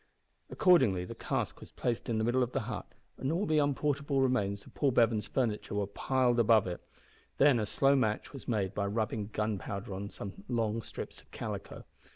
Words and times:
Accordingly 0.49 1.05
the 1.05 1.13
cask 1.13 1.59
was 1.61 1.71
placed 1.73 2.09
in 2.09 2.17
the 2.17 2.23
middle 2.23 2.41
of 2.41 2.53
the 2.53 2.61
hut 2.61 2.95
and 3.19 3.31
all 3.31 3.45
the 3.45 3.59
unportable 3.59 4.19
remains 4.19 4.65
of 4.65 4.73
Paul 4.73 4.89
Bevan's 4.89 5.27
furniture 5.27 5.75
were 5.75 5.85
piled 5.85 6.39
above 6.39 6.65
it. 6.65 6.81
Then 7.37 7.59
a 7.59 7.67
slow 7.67 7.95
match 7.95 8.33
was 8.33 8.47
made 8.47 8.73
by 8.73 8.87
rubbing 8.87 9.27
gunpowder 9.31 9.93
on 9.93 10.09
some 10.09 10.43
long 10.49 10.81
strips 10.81 11.21
of 11.21 11.29
calico. 11.29 11.83